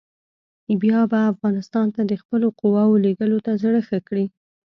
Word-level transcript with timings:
بیا 0.81 1.01
به 1.11 1.19
افغانستان 1.31 1.87
ته 1.95 2.01
د 2.05 2.13
خپلو 2.21 2.47
قواوو 2.59 3.01
لېږلو 3.03 3.39
ته 3.45 3.51
زړه 3.63 3.79
ښه 3.87 3.99
کړي. 4.07 4.25